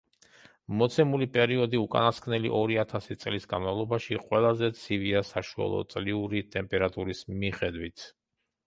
[0.77, 8.13] მოცემული პერიოდი უკანასკნელი ორი ათასი წლის განმავლობაში ყველაზე ცივია საშუალოწლიური ტემპერატურის მიხედვით.